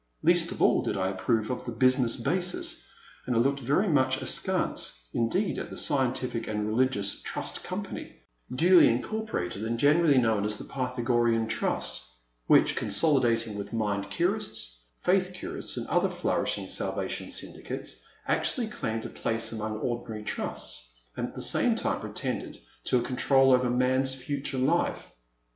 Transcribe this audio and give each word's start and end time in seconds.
Least 0.23 0.51
of 0.51 0.63
all 0.63 0.81
did 0.81 0.97
I 0.97 1.09
approve 1.09 1.51
of 1.51 1.65
the 1.67 1.71
business 1.71 2.15
basis," 2.15 2.87
and 3.27 3.35
I 3.35 3.39
looked 3.39 3.59
very 3.59 3.87
much 3.87 4.19
askance 4.19 5.07
indeed 5.13 5.59
at 5.59 5.69
the 5.69 5.77
Scientific 5.77 6.47
and 6.47 6.67
Religious 6.67 7.21
Trust 7.21 7.63
Company," 7.63 8.15
didy 8.51 8.87
incorporated 8.87 9.63
and 9.63 9.79
gener 9.79 10.05
ally 10.07 10.17
known 10.17 10.43
as 10.43 10.57
the 10.57 10.63
Pythagorean 10.63 11.45
Trust, 11.45 12.01
which, 12.47 12.75
consolidating 12.75 13.59
with 13.59 13.73
Mind 13.73 14.09
Curists, 14.09 14.79
Faith 14.95 15.33
Curists, 15.35 15.77
and 15.77 15.85
other 15.85 16.09
flourishing 16.09 16.67
Salvation 16.67 17.29
Syndicates, 17.29 18.03
actu 18.27 18.61
ally 18.63 18.69
claimed 18.71 19.05
a 19.05 19.09
place 19.09 19.51
among 19.51 19.77
ordinary 19.81 20.23
Trusts, 20.23 20.99
and 21.15 21.27
at 21.27 21.35
the 21.35 21.43
same 21.43 21.75
time 21.75 21.99
pretended 22.01 22.57
to 22.85 22.97
a 22.97 23.03
control 23.03 23.53
over 23.53 23.69
man's 23.69 24.15
future 24.15 24.57
life. 24.57 25.11